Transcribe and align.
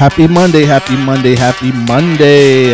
Happy 0.00 0.26
Monday, 0.26 0.64
happy 0.64 0.96
Monday, 0.96 1.34
happy 1.34 1.72
Monday. 1.72 2.70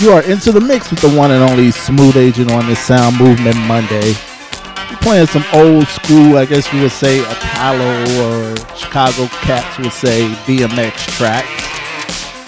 You 0.00 0.10
are 0.10 0.24
into 0.24 0.50
the 0.50 0.60
mix 0.60 0.90
with 0.90 1.00
the 1.00 1.08
one 1.16 1.30
and 1.30 1.40
only 1.40 1.70
Smooth 1.70 2.16
Agent 2.16 2.50
on 2.50 2.66
this 2.66 2.80
Sound 2.80 3.16
Movement 3.16 3.56
Monday. 3.58 4.14
We're 4.90 4.96
playing 5.00 5.26
some 5.28 5.44
old 5.52 5.86
school, 5.86 6.36
I 6.36 6.46
guess 6.46 6.72
you 6.72 6.82
would 6.82 6.90
say, 6.90 7.20
Apollo 7.20 8.00
or 8.18 8.56
Chicago 8.74 9.28
Cats 9.46 9.78
would 9.78 9.92
say 9.92 10.26
DMX 10.46 10.94
tracks. 11.16 11.46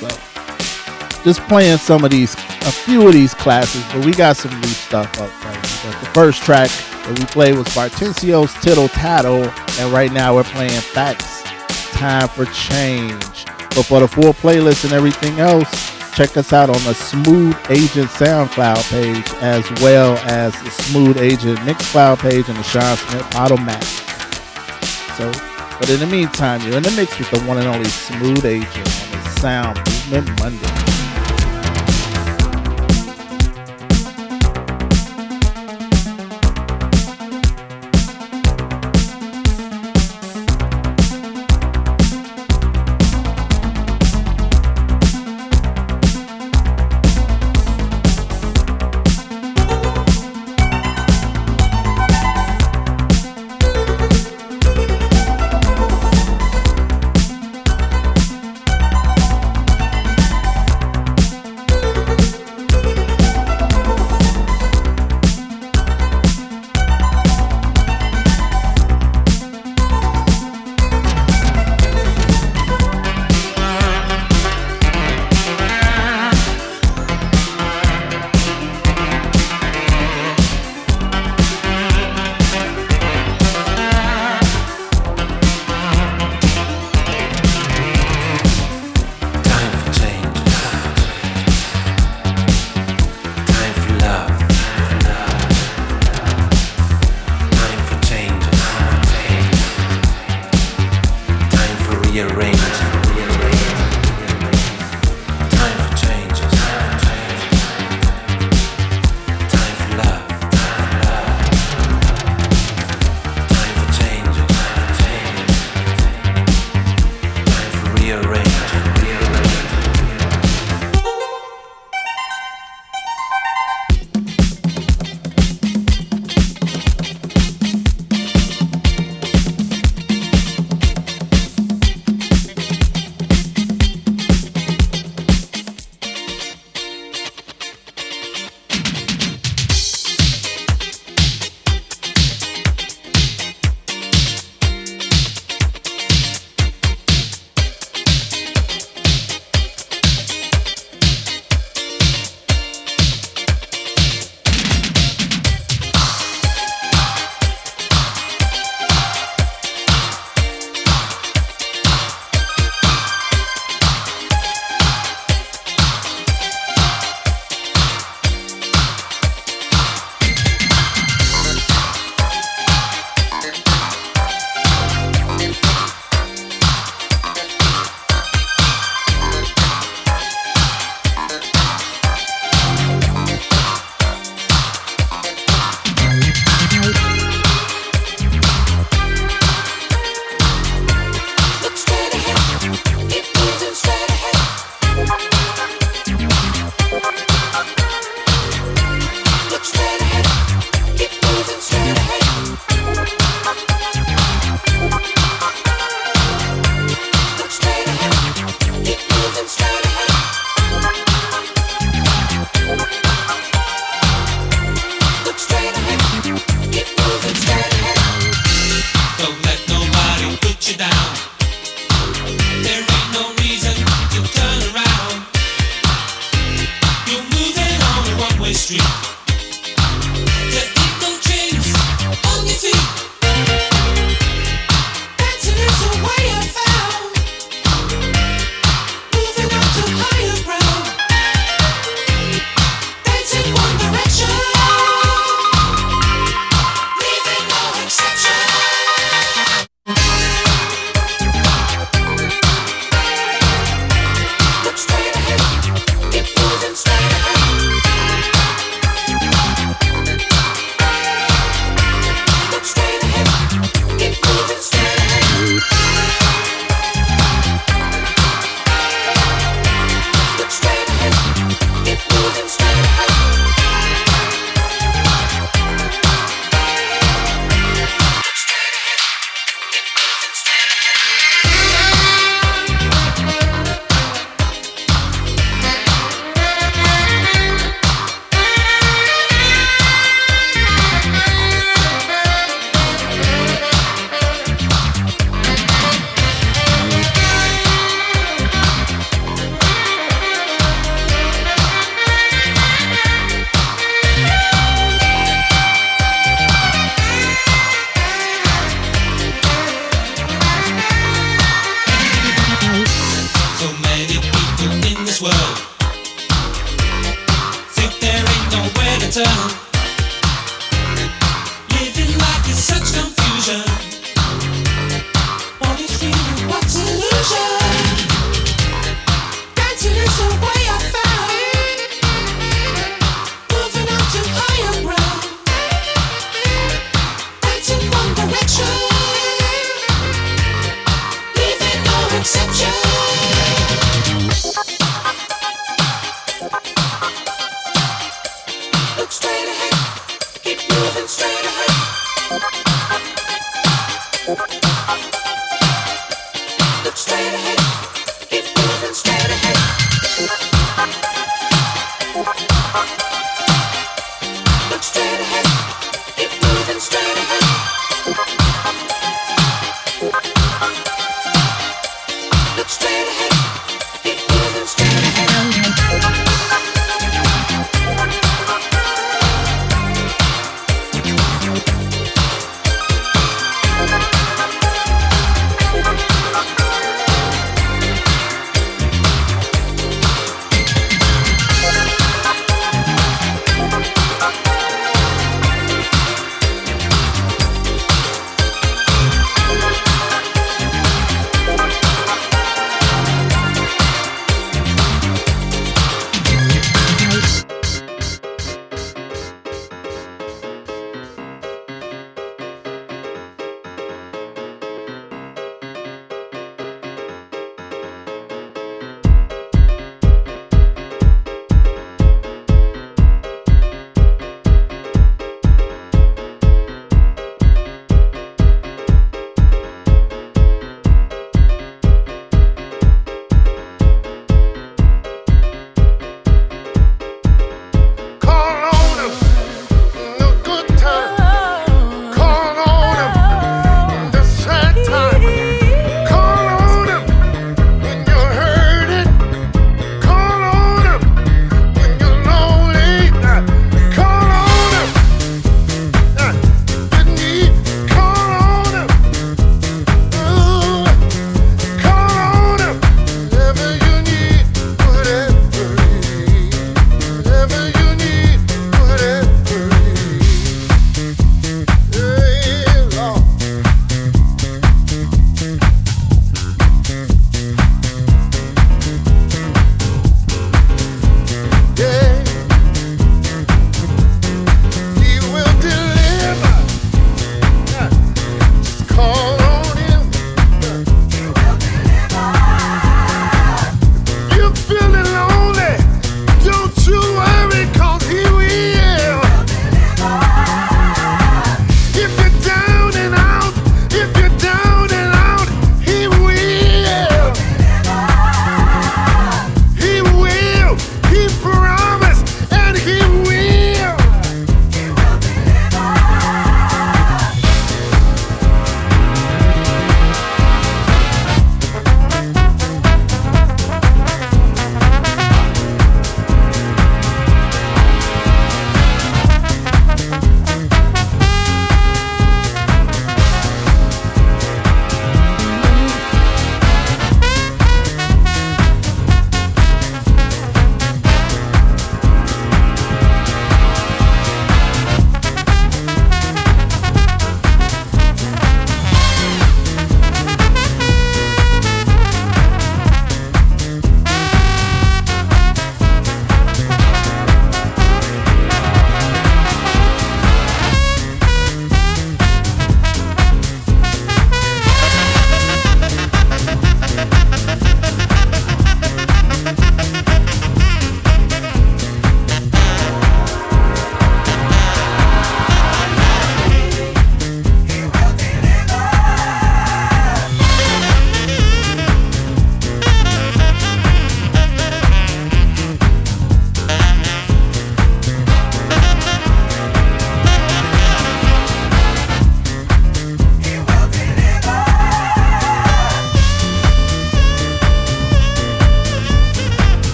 So, 0.00 1.22
just 1.22 1.46
playing 1.46 1.76
some 1.76 2.02
of 2.02 2.10
these, 2.10 2.32
a 2.32 2.72
few 2.72 3.06
of 3.06 3.12
these 3.12 3.34
classes, 3.34 3.84
but 3.92 4.06
we 4.06 4.12
got 4.12 4.38
some 4.38 4.58
new 4.58 4.68
stuff 4.68 5.20
up 5.20 5.44
right 5.44 5.54
now. 5.54 5.92
But 5.92 6.00
the 6.00 6.10
first 6.14 6.42
track 6.42 6.70
that 6.70 7.18
we 7.18 7.26
played 7.26 7.56
was 7.56 7.66
Baricentro's 7.66 8.54
Tittle 8.62 8.88
Tattle, 8.88 9.44
and 9.78 9.92
right 9.92 10.10
now 10.10 10.34
we're 10.34 10.44
playing 10.44 10.70
Faxe 10.70 11.42
Time 11.92 12.26
for 12.28 12.46
Change. 12.46 13.37
But 13.78 13.86
for 13.86 14.00
the 14.00 14.08
full 14.08 14.32
playlist 14.32 14.82
and 14.82 14.92
everything 14.92 15.38
else, 15.38 15.70
check 16.12 16.36
us 16.36 16.52
out 16.52 16.68
on 16.68 16.82
the 16.82 16.94
Smooth 16.94 17.56
Agent 17.70 18.10
SoundCloud 18.10 18.90
page 18.90 19.30
as 19.40 19.70
well 19.80 20.18
as 20.28 20.52
the 20.64 20.70
Smooth 20.70 21.16
Agent 21.16 21.60
Mixcloud 21.60 22.18
page 22.18 22.48
and 22.48 22.58
the 22.58 22.64
Sean 22.64 22.96
Smith 22.96 23.36
Automatic. 23.36 23.84
So, 25.14 25.30
but 25.78 25.88
in 25.90 26.00
the 26.00 26.08
meantime, 26.10 26.60
you're 26.62 26.78
in 26.78 26.82
the 26.82 26.90
mix 26.90 27.16
with 27.20 27.30
the 27.30 27.38
one 27.42 27.58
and 27.58 27.68
only 27.68 27.88
Smooth 27.88 28.44
Agent 28.44 28.74
on 28.74 29.10
the 29.12 29.30
Sound 29.38 29.78
Movement 30.10 30.40
Monday. 30.40 30.77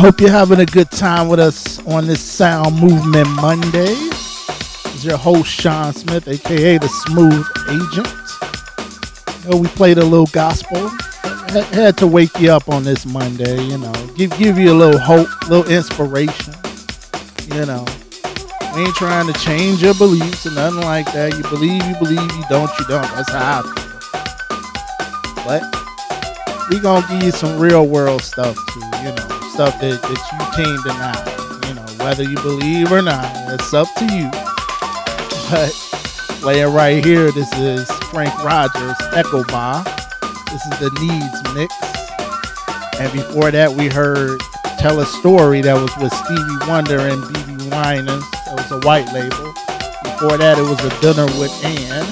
Hope 0.00 0.18
you're 0.18 0.30
having 0.30 0.60
a 0.60 0.64
good 0.64 0.90
time 0.90 1.28
with 1.28 1.38
us 1.38 1.78
on 1.86 2.06
this 2.06 2.22
Sound 2.22 2.80
Movement 2.80 3.28
Monday. 3.32 3.92
Is 4.94 5.04
your 5.04 5.18
host, 5.18 5.50
Sean 5.50 5.92
Smith, 5.92 6.26
aka 6.26 6.78
the 6.78 6.88
Smooth 6.88 7.46
Agent. 7.68 8.08
You 9.44 9.50
know, 9.50 9.58
we 9.58 9.68
played 9.68 9.98
a 9.98 10.04
little 10.04 10.28
gospel. 10.28 10.88
Had 11.74 11.98
to 11.98 12.06
wake 12.06 12.30
you 12.40 12.50
up 12.50 12.70
on 12.70 12.82
this 12.82 13.04
Monday, 13.04 13.62
you 13.62 13.76
know, 13.76 13.92
give 14.16 14.30
give 14.38 14.56
you 14.56 14.72
a 14.72 14.78
little 14.78 14.98
hope, 14.98 15.28
a 15.42 15.48
little 15.50 15.70
inspiration. 15.70 16.54
You 17.48 17.66
know, 17.66 17.84
we 18.74 18.80
ain't 18.80 18.94
trying 18.94 19.30
to 19.30 19.38
change 19.40 19.82
your 19.82 19.92
beliefs 19.94 20.46
or 20.46 20.52
nothing 20.52 20.80
like 20.80 21.12
that. 21.12 21.36
You 21.36 21.42
believe, 21.42 21.84
you 21.86 21.94
believe, 21.96 22.32
you 22.36 22.44
don't, 22.48 22.70
you 22.78 22.86
don't. 22.86 23.02
That's 23.02 23.30
how 23.30 23.60
I 23.60 23.72
feel. 23.74 25.44
But 25.44 26.70
we 26.70 26.80
gonna 26.80 27.06
give 27.10 27.22
you 27.22 27.32
some 27.32 27.60
real 27.60 27.86
world 27.86 28.22
stuff 28.22 28.56
too, 28.72 28.80
you 29.04 29.12
know 29.14 29.29
stuff 29.60 29.78
that, 29.78 30.00
that 30.00 30.20
you 30.32 30.40
can't 30.56 30.82
deny. 30.88 31.68
You 31.68 31.74
know, 31.74 32.02
whether 32.02 32.22
you 32.22 32.36
believe 32.36 32.90
or 32.90 33.02
not, 33.02 33.30
it's 33.52 33.74
up 33.74 33.88
to 33.98 34.06
you. 34.06 34.30
But 35.50 35.68
playing 36.40 36.72
right 36.72 37.04
here, 37.04 37.30
this 37.30 37.52
is 37.58 37.86
Frank 38.08 38.32
Rogers, 38.42 38.96
Ekobah. 39.12 39.84
This 40.48 40.64
is 40.64 40.78
the 40.80 40.88
Needs 40.96 41.40
mix. 41.52 41.74
And 42.98 43.12
before 43.12 43.50
that, 43.50 43.70
we 43.70 43.88
heard 43.88 44.40
Tell 44.78 44.98
a 45.00 45.04
Story 45.04 45.60
that 45.60 45.74
was 45.74 45.94
with 45.98 46.14
Stevie 46.14 46.66
Wonder 46.66 47.00
and 47.00 47.22
BeBe 47.22 47.68
Winans. 47.68 48.24
That 48.46 48.54
was 48.56 48.72
a 48.72 48.80
white 48.88 49.12
label. 49.12 49.52
Before 50.08 50.38
that, 50.38 50.56
it 50.56 50.64
was 50.64 50.80
a 50.80 51.00
Dinner 51.02 51.26
with 51.38 51.52
Ann. 51.62 52.08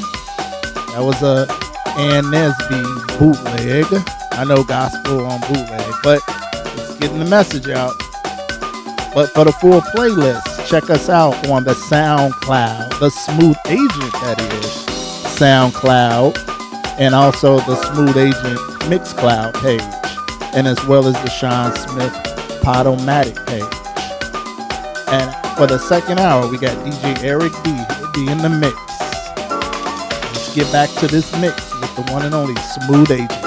That 0.93 1.01
was 1.01 1.23
a 1.23 1.49
Ann 1.97 2.25
Nesby 2.25 3.19
bootleg. 3.19 3.87
I 4.33 4.45
know 4.45 4.63
gospel 4.65 5.25
on 5.25 5.41
bootleg, 5.49 5.95
but 6.05 6.21
getting 7.01 7.19
the 7.19 7.25
message 7.25 7.69
out. 7.69 7.95
But 9.15 9.31
for 9.31 9.45
the 9.45 9.53
full 9.53 9.81
playlist, 9.81 10.69
check 10.69 10.91
us 10.91 11.09
out 11.09 11.49
on 11.49 11.65
the 11.65 11.75
SoundCloud, 11.75 12.99
the 13.01 13.11
Smooth 13.11 13.57
Agent, 13.67 14.13
that 14.23 14.41
is, 14.41 14.67
SoundCloud, 15.39 16.37
and 16.99 17.15
also 17.15 17.59
the 17.61 17.77
Smooth 17.77 18.17
Agent 18.17 18.59
Mixcloud 18.91 19.55
page, 19.63 19.81
and 20.55 20.67
as 20.67 20.85
well 20.87 21.07
as 21.07 21.15
the 21.15 21.31
Sean 21.31 21.75
Smith 21.77 22.13
Podomatic 22.63 23.37
page. 23.47 23.63
And 25.11 25.35
for 25.57 25.67
the 25.67 25.79
second 25.79 26.21
hour, 26.21 26.49
we 26.49 26.59
got 26.59 26.77
DJ 26.85 27.23
Eric 27.25 27.53
B. 27.65 27.71
He'll 27.71 28.13
be 28.13 28.31
in 28.31 28.39
the 28.39 28.51
mix. 28.51 28.77
Let's 30.33 30.55
get 30.55 30.71
back 30.73 30.91
to 31.01 31.07
this 31.07 31.33
mix 31.41 31.73
with 31.81 31.95
the 31.97 32.13
one 32.13 32.27
and 32.27 32.35
only 32.35 32.57
Smooth 32.57 33.11
Agent. 33.11 33.38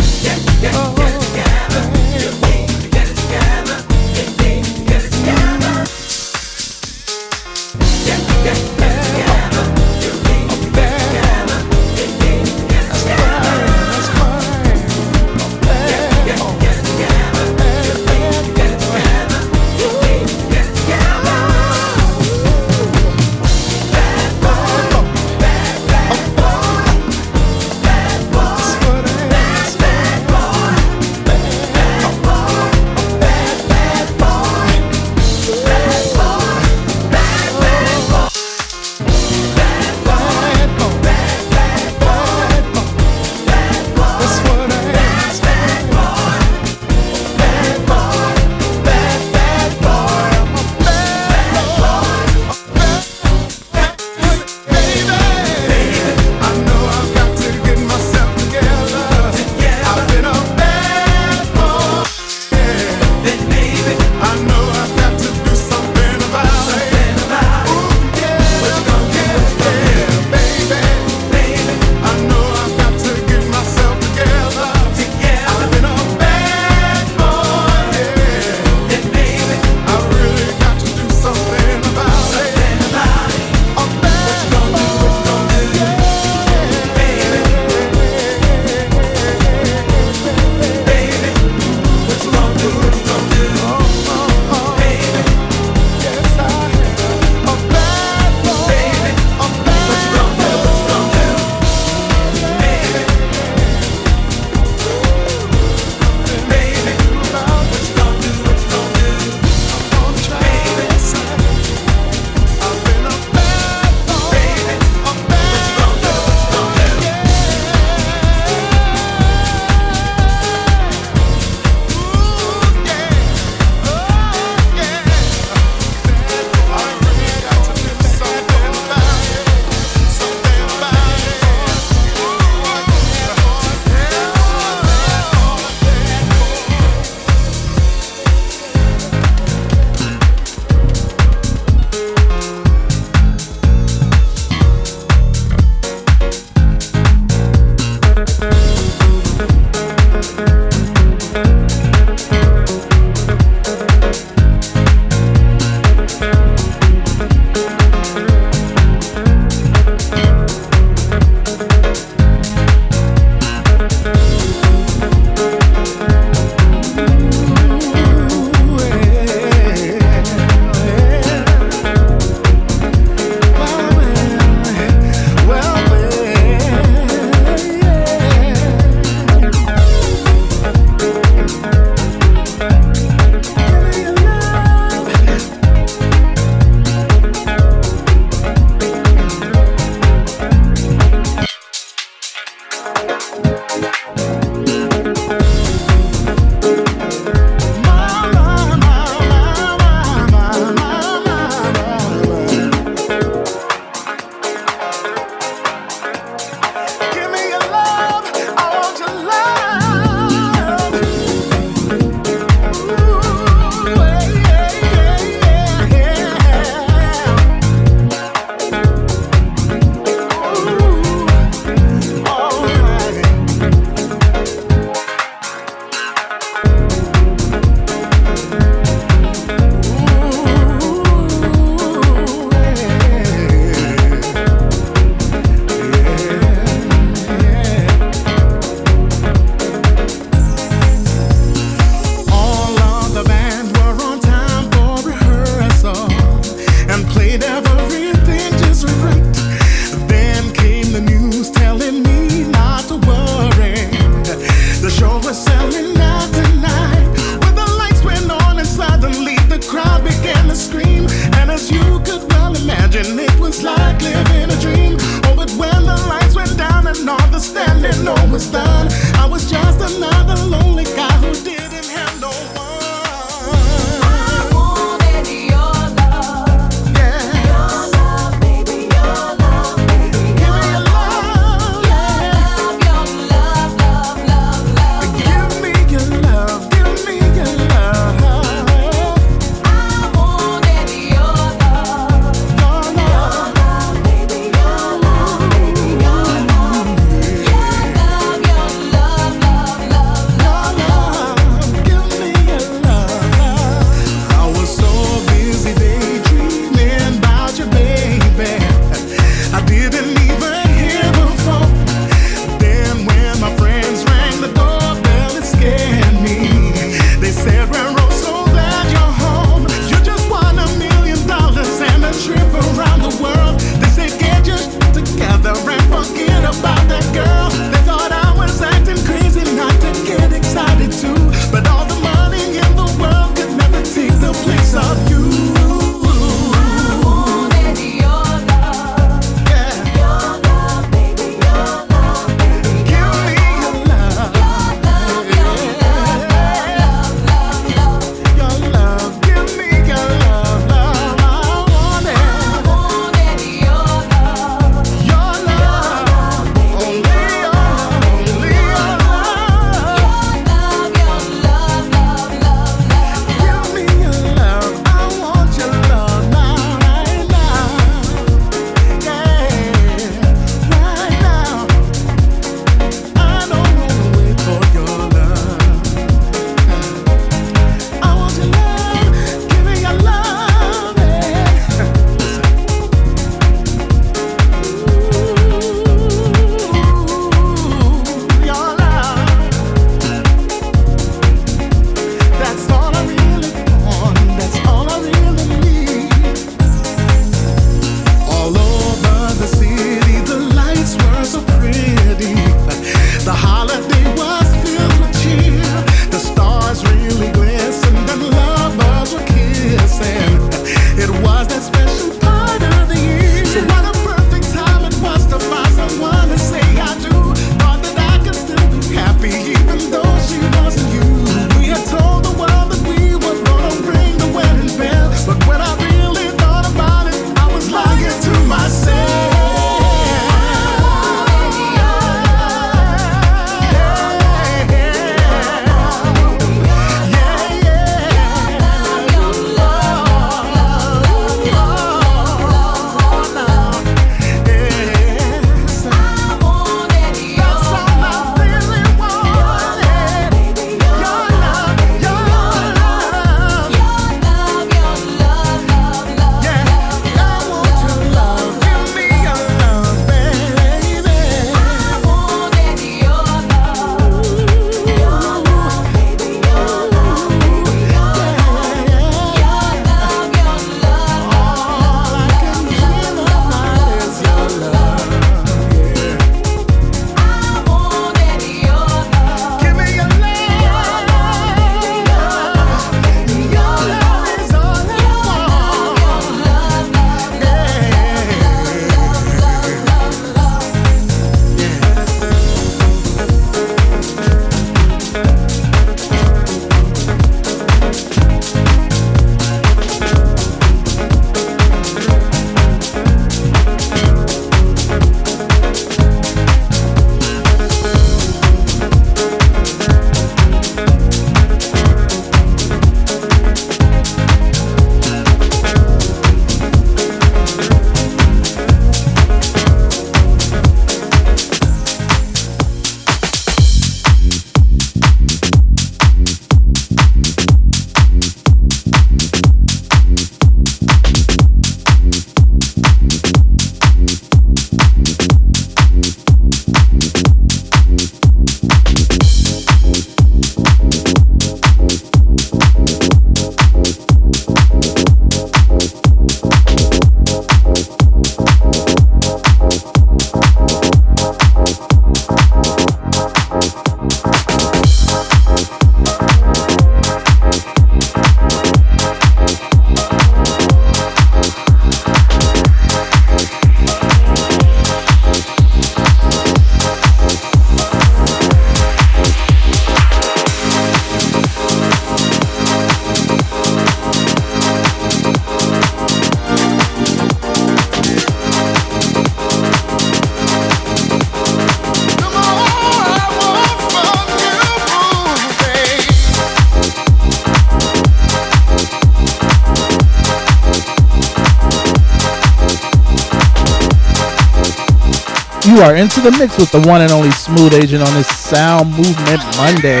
You 595.76 595.82
are 595.82 595.94
into 595.94 596.22
the 596.22 596.30
mix 596.30 596.56
with 596.56 596.72
the 596.72 596.80
one 596.88 597.02
and 597.02 597.12
only 597.12 597.30
Smooth 597.32 597.74
Agent 597.74 598.02
on 598.02 598.08
this 598.14 598.26
Sound 598.28 598.88
Movement 598.96 599.44
Monday. 599.60 600.00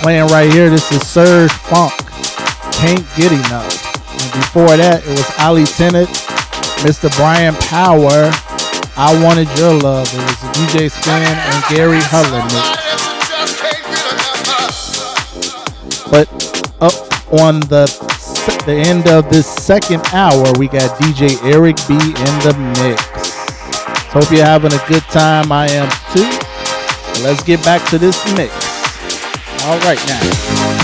Playing 0.00 0.28
right 0.28 0.48
here, 0.52 0.70
this 0.70 0.92
is 0.92 1.04
Serge 1.04 1.50
Funk. 1.50 1.90
Can't 2.70 3.04
get 3.16 3.32
enough. 3.32 3.66
And 4.14 4.30
before 4.30 4.76
that, 4.76 5.02
it 5.04 5.10
was 5.10 5.26
Ali 5.40 5.64
Tennant, 5.64 6.08
Mr. 6.86 7.10
Brian 7.16 7.56
Power. 7.66 8.30
I 8.94 9.10
wanted 9.24 9.48
your 9.58 9.74
love. 9.74 10.06
It 10.06 10.22
was 10.22 10.38
DJ 10.54 10.88
Spen 10.88 11.34
and 11.34 11.64
Gary 11.66 11.98
Hudlin 11.98 12.46
But 16.12 16.30
up 16.80 16.94
on 17.32 17.58
the 17.58 18.09
the 18.70 18.88
end 18.88 19.08
of 19.08 19.28
this 19.28 19.48
second 19.48 20.00
hour, 20.12 20.44
we 20.56 20.68
got 20.68 20.96
DJ 21.00 21.42
Eric 21.42 21.76
B 21.88 21.94
in 21.94 22.34
the 22.44 22.54
mix. 22.78 23.02
Hope 24.12 24.30
you're 24.30 24.44
having 24.44 24.72
a 24.72 24.88
good 24.88 25.02
time. 25.04 25.50
I 25.50 25.66
am 25.70 25.88
too. 26.12 26.30
Let's 27.24 27.42
get 27.42 27.64
back 27.64 27.88
to 27.90 27.98
this 27.98 28.16
mix. 28.36 28.54
All 29.64 29.78
right 29.80 29.98
now. 30.06 30.79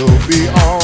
you'll 0.00 0.18
be 0.26 0.48
alright. 0.48 0.79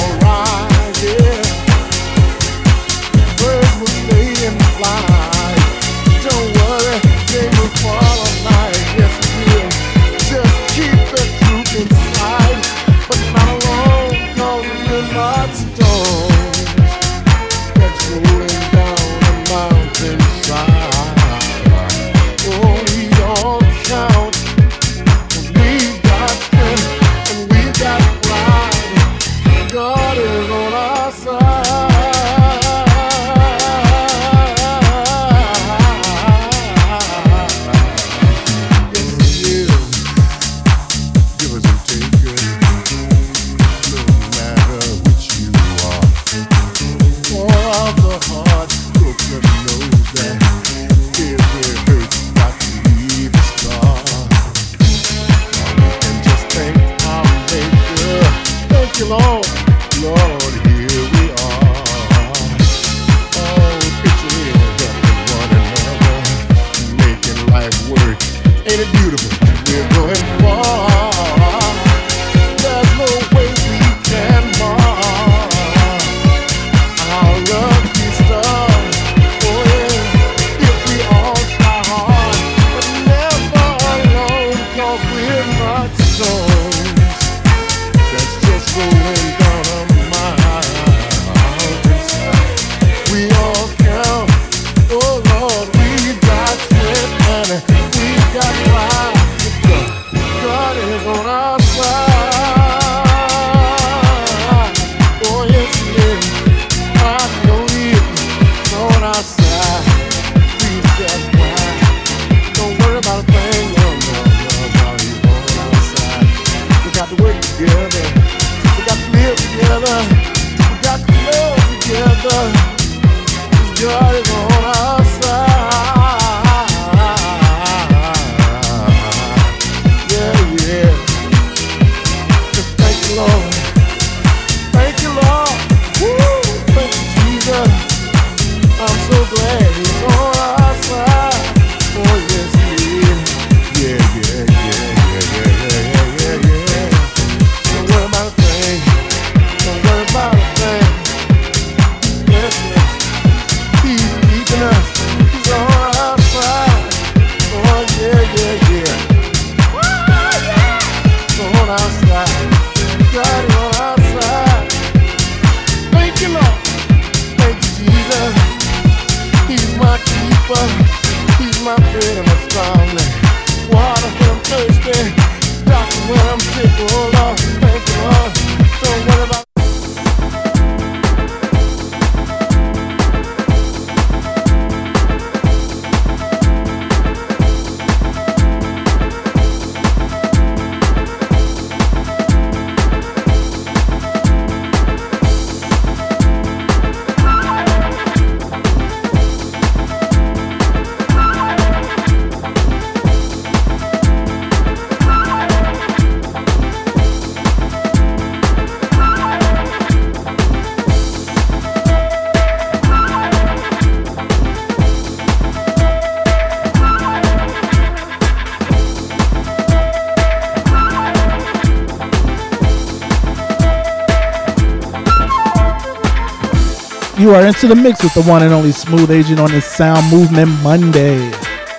You 227.19 227.35
are 227.35 227.47
into 227.47 227.67
the 227.67 227.75
mix 227.75 228.03
with 228.03 228.13
the 228.13 228.23
one 228.25 228.43
and 228.43 228.53
only 228.53 228.73
Smooth 228.73 229.11
Agent 229.11 229.41
on 229.41 229.51
the 229.51 229.63
Sound 229.63 230.13
Movement 230.13 230.51
Monday. 230.63 231.33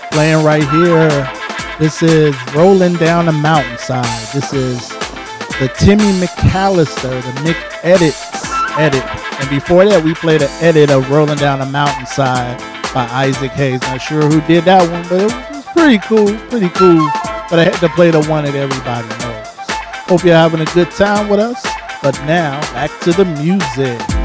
Playing 0.10 0.44
right 0.44 0.68
here. 0.70 1.32
This 1.78 2.02
is 2.02 2.36
Rolling 2.56 2.96
Down 2.96 3.28
the 3.28 3.32
Mountainside. 3.34 4.34
This 4.34 4.52
is 4.52 4.90
the 5.60 5.72
Timmy 5.78 6.12
McAllister, 6.20 7.22
the 7.22 7.42
Mick 7.42 7.56
Edits 7.84 8.32
edit. 8.80 9.06
And 9.40 9.48
before 9.48 9.86
that, 9.86 10.04
we 10.04 10.16
played 10.16 10.42
an 10.42 10.50
edit 10.60 10.90
of 10.90 11.08
Rolling 11.12 11.38
Down 11.38 11.60
the 11.60 11.68
Mountainside 11.68 12.58
by 12.92 13.08
Isaac 13.12 13.52
Hayes. 13.52 13.82
Not 13.82 14.02
sure 14.02 14.24
who 14.24 14.42
did 14.48 14.64
that 14.64 14.90
one, 14.90 15.04
but 15.04 15.22
it 15.22 15.56
was 15.56 15.66
pretty 15.68 16.00
cool, 16.00 16.36
pretty 16.50 16.70
cool. 16.70 17.08
But 17.48 17.60
I 17.60 17.66
had 17.66 17.80
to 17.82 17.90
play 17.90 18.10
the 18.10 18.24
one 18.24 18.46
that 18.46 18.56
everybody 18.56 19.08
knows. 19.20 19.48
Hope 20.10 20.24
you're 20.24 20.34
having 20.34 20.62
a 20.62 20.74
good 20.74 20.90
time 20.90 21.30
with 21.30 21.40
us. 21.40 21.64
But 22.02 22.20
now, 22.26 22.60
back 22.74 22.90
to 23.02 23.12
the 23.12 23.26
music. 23.26 24.17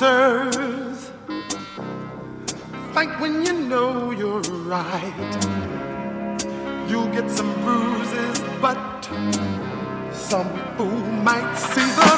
deserves. 0.00 1.10
Fight 2.94 3.20
when 3.20 3.44
you 3.44 3.52
know 3.52 4.10
you're 4.12 4.40
right. 4.64 5.40
You'll 6.88 7.12
get 7.12 7.30
some 7.30 7.52
bruises, 7.60 8.38
but 8.62 9.04
some 10.12 10.50
fool 10.76 11.04
might 11.28 11.54
see 11.54 11.88
the 12.00 12.09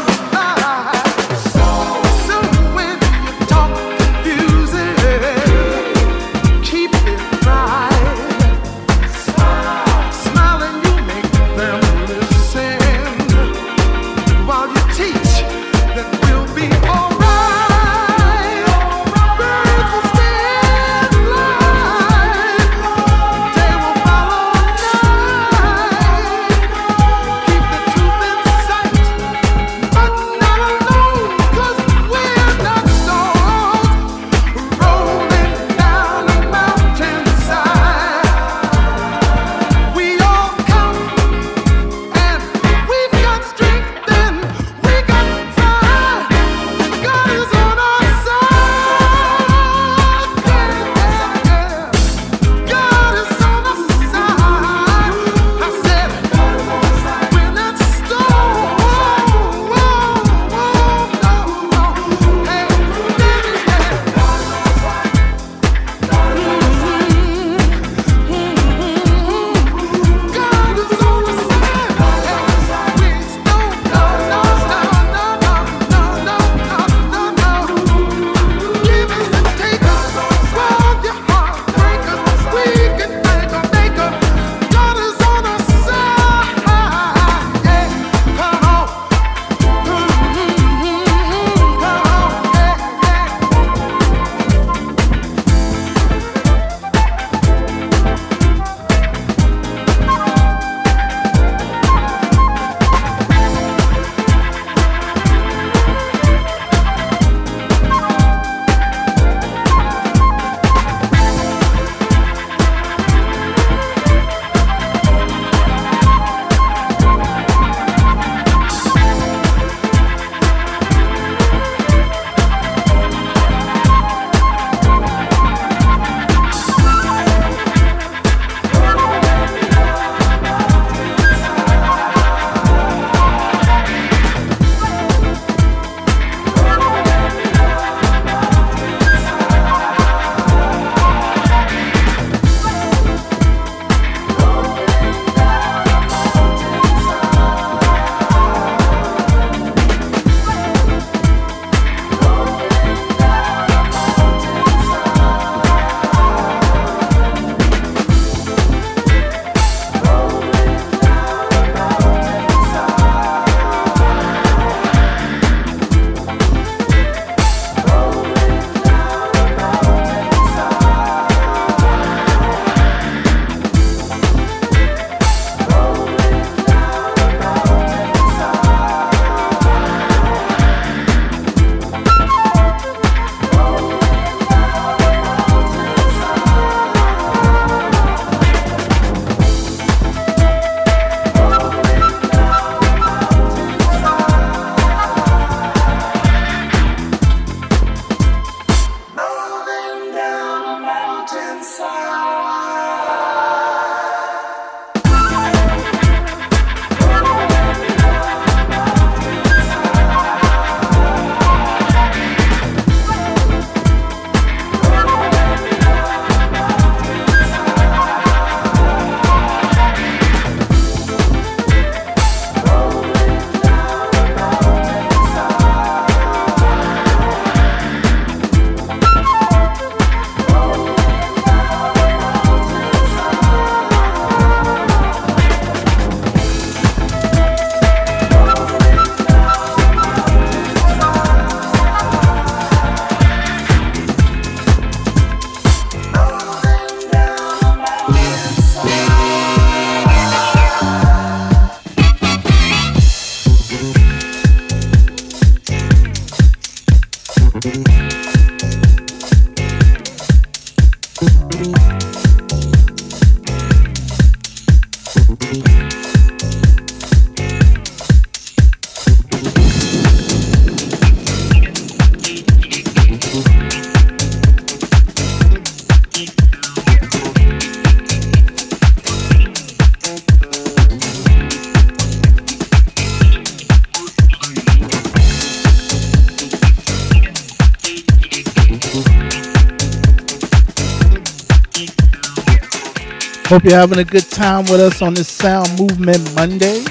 Hope 293.53 293.65
you're 293.65 293.75
having 293.75 293.99
a 293.99 294.05
good 294.05 294.31
time 294.31 294.63
with 294.63 294.81
us 294.81 295.03
on 295.03 295.13
this 295.13 295.29
Sound 295.29 295.69
Movement 295.79 296.35
Monday. 296.35 296.83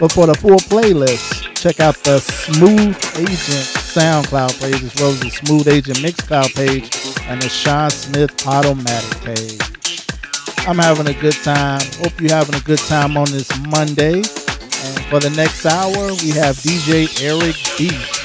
But 0.00 0.10
for 0.10 0.26
the 0.26 0.34
full 0.34 0.58
playlist, 0.58 1.54
check 1.54 1.78
out 1.78 1.94
the 2.02 2.18
Smooth 2.18 2.96
Agent 3.14 3.68
SoundCloud 3.94 4.60
page 4.60 4.82
as 4.82 4.92
well 4.96 5.10
as 5.10 5.20
the 5.20 5.30
Smooth 5.30 5.68
Agent 5.68 5.98
Mixcloud 5.98 6.56
page 6.56 6.90
and 7.28 7.40
the 7.40 7.48
Sean 7.48 7.88
Smith 7.88 8.44
Automatic 8.48 9.20
page. 9.20 9.60
I'm 10.66 10.78
having 10.78 11.06
a 11.06 11.14
good 11.20 11.36
time. 11.44 11.82
Hope 11.98 12.20
you're 12.20 12.34
having 12.34 12.56
a 12.56 12.64
good 12.64 12.80
time 12.80 13.16
on 13.16 13.30
this 13.30 13.48
Monday. 13.68 14.16
And 14.16 15.04
for 15.06 15.20
the 15.20 15.32
next 15.36 15.64
hour, 15.64 15.94
we 15.94 16.30
have 16.30 16.56
DJ 16.56 17.06
Eric 17.22 17.54
B. 17.78 18.21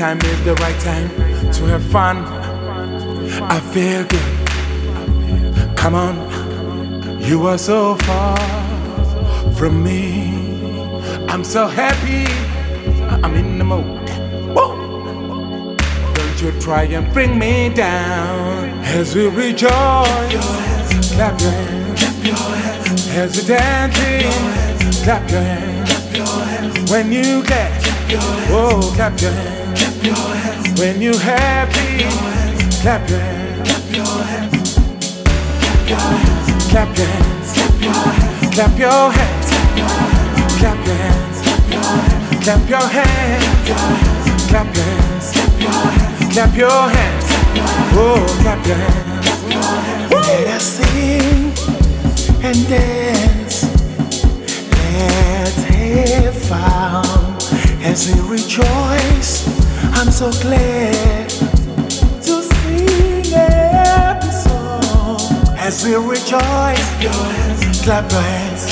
time 0.00 0.18
is 0.22 0.44
the 0.46 0.54
right 0.54 0.80
time 0.80 1.10
to 1.52 1.64
have 1.66 1.84
fun. 1.84 2.24
I 3.54 3.60
feel 3.60 4.02
good. 4.12 5.76
Come 5.76 5.94
on, 5.94 6.16
you 7.20 7.46
are 7.46 7.58
so 7.58 7.96
far 7.96 8.38
from 9.58 9.84
me. 9.84 10.32
I'm 11.28 11.44
so 11.44 11.66
happy. 11.66 12.24
I'm 13.22 13.34
in 13.34 13.58
the 13.58 13.64
mood. 13.64 14.08
Whoa. 14.56 15.76
Don't 16.14 16.42
you 16.42 16.50
try 16.62 16.84
and 16.84 17.12
bring 17.12 17.38
me 17.38 17.68
down 17.68 18.70
as 18.96 19.14
we 19.14 19.28
rejoice. 19.28 19.68
Clap 21.12 21.38
your 21.42 21.50
hands. 21.50 23.06
As 23.20 23.36
we 23.36 23.42
dancing. 23.46 25.04
Clap 25.04 25.30
your 25.30 25.42
hands. 25.42 26.90
When 26.90 27.12
you 27.12 27.42
clap. 27.42 27.70
Oh, 28.48 28.80
clap 28.96 29.20
your 29.20 29.32
hands. 29.32 29.59
When 30.78 31.00
you 31.00 31.16
happy. 31.18 32.04
Clap 32.82 33.08
your 33.08 33.20
hands. 33.20 33.68
Clap 33.70 33.96
your 33.96 34.24
hands. 34.32 34.74
Clap 36.70 36.88
your 36.88 37.00
hands. 37.18 37.50
Clap 37.60 37.84
your 37.88 37.92
hands 37.92 38.50
clap 38.60 38.78
your 38.78 39.12
hands. 39.12 39.50
Clap 40.58 40.86
your 40.86 40.96
hands. 40.96 41.40
Clap 41.40 41.70
your 41.70 41.80
hands 41.80 42.20
clap 42.40 42.68
your 42.68 42.88
hands. 42.88 43.60
Clap 44.48 44.74
your 44.74 44.84
hands. 44.84 45.34
Hands 45.36 46.34
clap 46.34 46.56
your 46.56 46.70
hands. 46.70 47.24
Oh, 47.92 48.38
clap 48.42 48.66
your 48.66 48.76
hands. 48.76 50.10
Let 50.10 50.46
us 50.48 50.64
sing 50.64 51.52
and 52.42 52.68
dance. 52.68 53.64
Let's 54.72 55.62
have 55.64 56.34
fun 56.34 57.36
as 57.82 58.14
we 58.14 58.20
rejoice. 58.28 59.59
I'm 60.00 60.10
so 60.10 60.30
glad 60.40 61.28
to 61.28 62.42
sing 62.42 63.34
every 63.34 64.32
song 64.32 65.20
as 65.58 65.84
we 65.84 65.94
rejoice. 65.94 67.02
Your 67.02 67.12
hands 67.12 67.82
Clap 67.82 68.10
your 68.10 68.22
hands. 68.22 68.64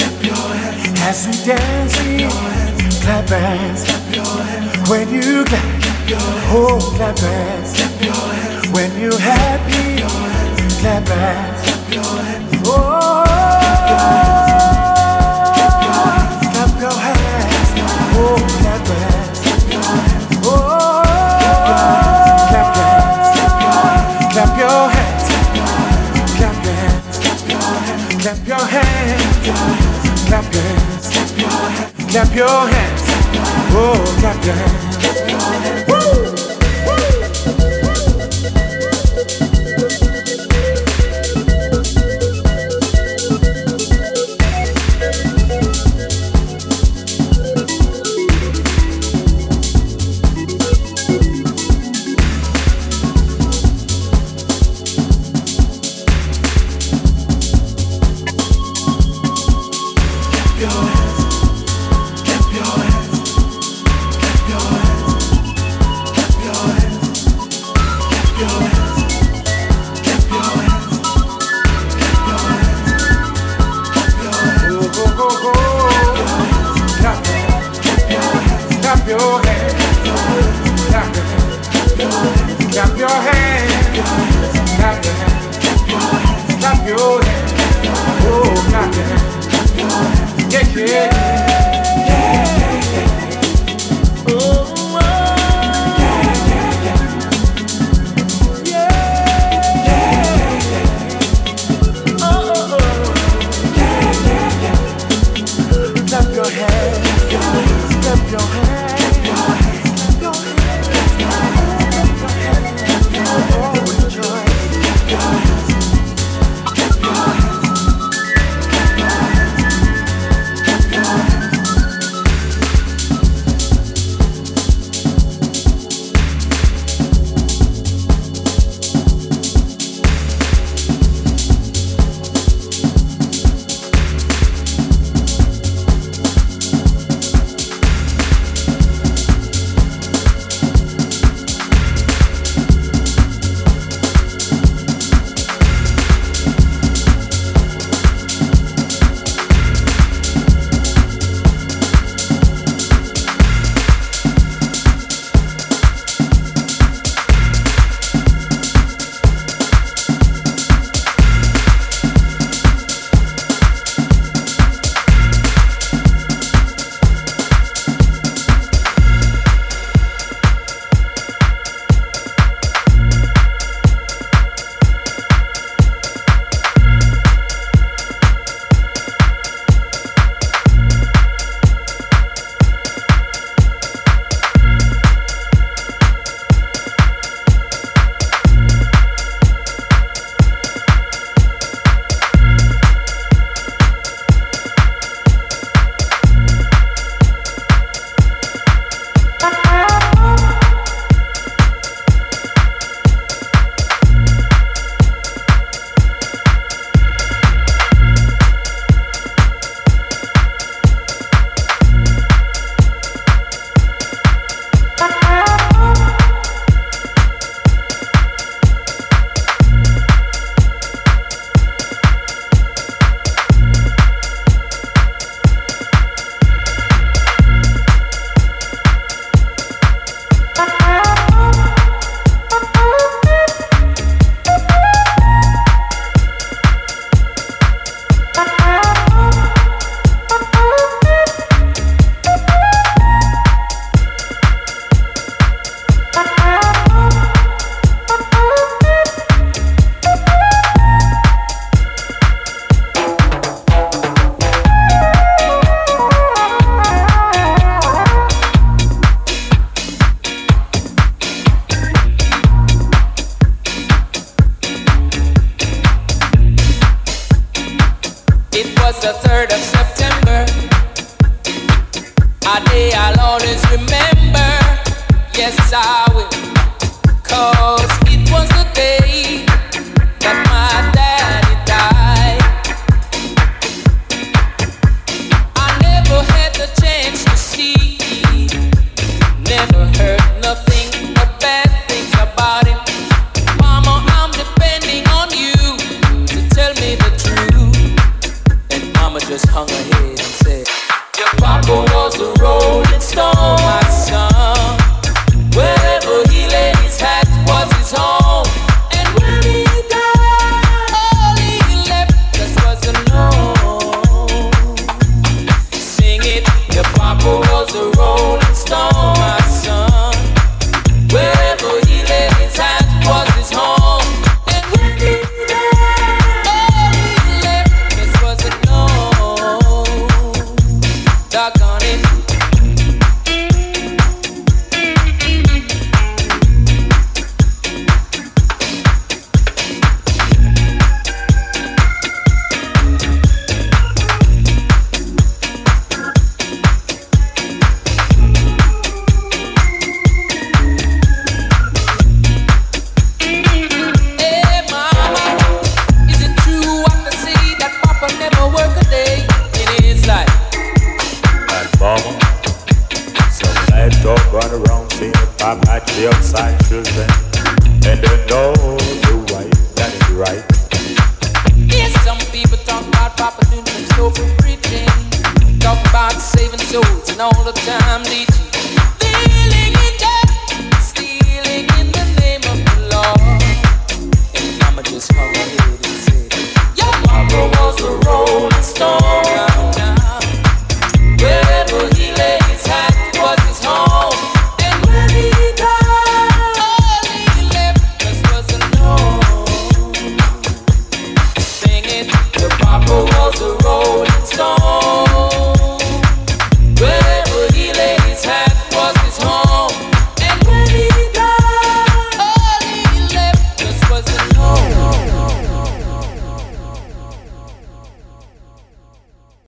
As 1.03 1.27
we 1.27 1.35
dance, 1.45 1.97
your 2.19 2.31
hands 2.31 3.05
clap 3.05 3.29
your 3.29 3.39
hands. 3.39 4.89
When 4.89 5.13
you 5.13 5.45
clap, 5.45 5.83
oh, 6.49 6.79
clap 6.97 7.19
your 7.19 7.29
hands. 7.29 7.75
Clap 7.77 8.03
your 8.03 8.15
hands. 8.15 8.69
When 8.73 8.99
you 8.99 9.11
happy, 9.19 10.01
your 10.01 10.09
hands 10.09 10.81
clap 10.81 11.09
hands 11.09 11.63
Clap 11.63 11.95
your 11.95 12.23
hands. 12.25 12.63
Oh, 12.65 13.25
clap 13.27 14.38
Clap 32.11 32.35
your 32.35 32.49
hands. 32.49 33.03
Oh, 33.75 34.17
clap 34.19 34.43
your 34.45 34.55
hands. 34.55 34.88